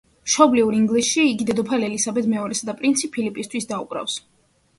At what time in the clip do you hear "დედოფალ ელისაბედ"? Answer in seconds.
1.49-2.31